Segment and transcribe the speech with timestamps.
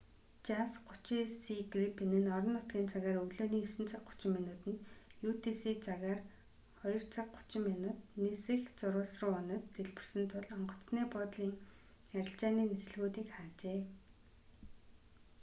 [0.47, 4.79] жас 39си грипен нь орон нутгийн цагаар өглөөний 9 цаг 30 минутанд
[5.29, 6.19] utc цагаар
[6.85, 11.53] 02 цаг 30 минут нисэх зурвас руу унаж дэлбэрсэн тул онгоцны буудлын
[12.17, 13.79] арилжааны нислэгүүдийг хаажээ